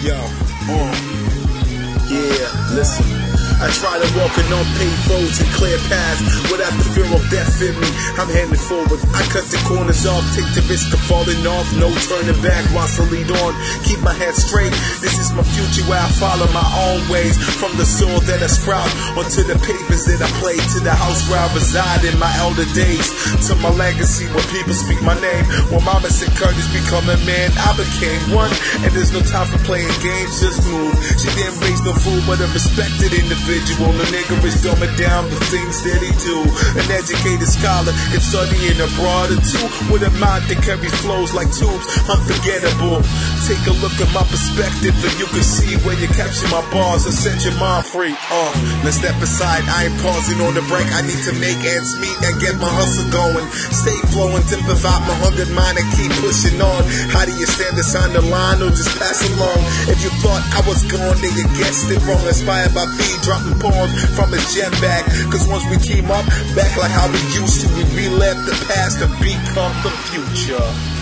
Yo, 0.00 0.14
uh, 0.14 0.94
yeah, 2.06 2.46
listen. 2.70 3.02
I 3.58 3.66
try 3.74 3.98
to 3.98 4.06
walk 4.14 4.30
in 4.38 4.46
unpaved 4.54 5.02
roads 5.10 5.42
and 5.42 5.50
clear 5.58 5.74
paths 5.90 6.22
without 6.46 6.70
the 6.78 6.86
fear 6.94 7.10
of 7.10 7.18
death 7.26 7.58
in 7.58 7.74
me. 7.74 7.90
I'm 8.14 8.30
heading 8.30 8.54
forward. 8.54 9.02
I 9.10 9.26
cut 9.34 9.42
the 9.50 9.58
corners 9.66 10.06
off, 10.06 10.22
take 10.38 10.46
the 10.54 10.62
risk 10.70 10.94
of 10.94 11.02
falling 11.10 11.42
off. 11.42 11.66
No 11.74 11.90
turning 12.06 12.38
back 12.38 12.62
whilst 12.70 13.02
I 13.02 13.10
lead 13.10 13.26
on. 13.42 13.58
Keep 13.82 14.06
my 14.06 14.14
head 14.14 14.38
straight. 14.38 14.70
This 15.02 15.18
is 15.18 15.34
my 15.34 15.42
future 15.42 15.67
where 15.88 15.98
I 15.98 16.08
follow 16.20 16.46
my 16.52 16.68
own 16.86 17.00
ways. 17.08 17.40
From 17.58 17.72
the 17.80 17.88
soil 17.88 18.20
that 18.28 18.44
I 18.44 18.46
sprout 18.46 18.88
onto 19.16 19.42
the 19.42 19.56
pavements 19.64 20.04
that 20.06 20.20
I 20.20 20.30
play 20.38 20.60
to 20.76 20.78
the 20.84 20.92
house 20.92 21.24
where 21.26 21.40
I 21.40 21.48
reside 21.56 22.04
in 22.04 22.14
my 22.20 22.30
elder 22.38 22.68
days. 22.76 23.08
To 23.48 23.56
my 23.64 23.72
legacy 23.72 24.28
where 24.30 24.44
people 24.52 24.76
speak 24.76 25.00
my 25.02 25.16
name. 25.18 25.44
When 25.72 25.82
mama 25.82 26.12
said 26.12 26.30
Curtis 26.36 26.68
become 26.70 27.08
a 27.08 27.16
man, 27.24 27.50
I 27.56 27.72
became 27.74 28.20
one. 28.36 28.52
And 28.84 28.92
there's 28.92 29.10
no 29.10 29.24
time 29.24 29.48
for 29.48 29.58
playing 29.64 29.90
games, 30.04 30.38
just 30.44 30.60
move. 30.68 30.92
She 31.16 31.32
didn't 31.34 31.58
raise 31.64 31.80
no 31.82 31.96
fool, 31.96 32.20
but 32.28 32.38
a 32.44 32.48
respected 32.52 33.16
individual. 33.16 33.90
The 33.96 34.06
nigga 34.12 34.36
is 34.44 34.60
dumbing 34.60 34.92
down 35.00 35.32
the 35.32 35.40
things 35.48 35.80
that 35.88 36.04
he 36.04 36.12
do. 36.20 36.44
An 36.76 36.86
educated 36.92 37.48
scholar 37.48 37.96
can 38.12 38.20
study 38.20 38.68
in 38.68 38.76
abroad 38.76 39.32
or 39.32 39.40
two 39.40 39.66
with 39.88 40.04
a 40.04 40.12
mind 40.20 40.44
that 40.52 40.60
carries 40.60 40.92
flows 41.00 41.32
like 41.32 41.48
tubes. 41.48 41.88
Unforgettable. 42.04 43.00
Take 43.48 43.64
a 43.64 43.74
look 43.80 43.96
at 43.96 44.10
my 44.12 44.26
perspective 44.28 44.92
and 44.92 45.14
you 45.16 45.26
can 45.32 45.42
see 45.46 45.77
where 45.84 45.98
you 45.98 46.08
capture 46.14 46.48
my 46.48 46.62
bars 46.72 47.04
and 47.06 47.14
set 47.14 47.44
your 47.44 47.54
mind 47.58 47.84
free. 47.86 48.14
Uh, 48.30 48.52
let's 48.84 48.98
step 48.98 49.16
aside. 49.20 49.62
I 49.68 49.86
ain't 49.86 49.98
pausing 50.02 50.40
on 50.40 50.54
the 50.54 50.64
break. 50.66 50.86
I 50.94 51.02
need 51.02 51.20
to 51.28 51.32
make 51.38 51.60
ends 51.62 51.98
meet 52.00 52.16
and 52.24 52.34
get 52.40 52.56
my 52.58 52.70
hustle 52.70 53.08
going. 53.10 53.46
Stay 53.74 53.96
flowing, 54.10 54.42
to 54.48 54.56
provide 54.64 55.02
my 55.06 55.16
hundred 55.20 55.50
mind 55.52 55.78
and 55.78 55.88
keep 55.94 56.10
pushing 56.22 56.58
on. 56.60 56.82
How 57.12 57.24
do 57.24 57.32
you 57.34 57.46
stand 57.46 57.76
aside 57.78 58.14
the 58.14 58.22
line 58.22 58.62
or 58.62 58.70
just 58.70 58.94
pass 58.98 59.22
along? 59.34 59.60
If 59.90 60.02
you 60.02 60.10
thought 60.24 60.42
I 60.54 60.60
was 60.66 60.82
gone, 60.88 61.16
then 61.20 61.32
you 61.36 61.46
guessed 61.58 61.90
it 61.90 62.00
wrong. 62.06 62.22
Inspired 62.26 62.74
by 62.74 62.86
V, 62.98 63.00
dropping 63.22 63.58
poems 63.58 63.92
from 64.16 64.32
his 64.32 64.44
gem 64.54 64.72
bag. 64.82 65.04
Cause 65.30 65.46
once 65.46 65.64
we 65.70 65.76
team 65.78 66.10
up, 66.10 66.26
back 66.54 66.72
like 66.76 66.92
how 66.92 67.06
we 67.08 67.20
used 67.34 67.62
to, 67.62 67.66
we 67.76 67.84
relive 67.94 68.40
the 68.46 68.56
past 68.66 68.98
to 69.00 69.06
become 69.20 69.74
the 69.84 69.92
future. 70.10 70.97